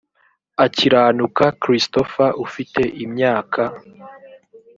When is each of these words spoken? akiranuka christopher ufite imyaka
akiranuka 0.65 1.45
christopher 1.63 2.29
ufite 2.45 2.81
imyaka 3.03 3.61